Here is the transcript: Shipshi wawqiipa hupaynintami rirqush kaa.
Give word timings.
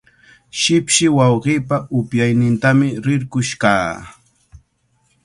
Shipshi 0.59 1.05
wawqiipa 1.17 1.77
hupaynintami 1.91 2.87
rirqush 3.05 3.53
kaa. 3.61 3.91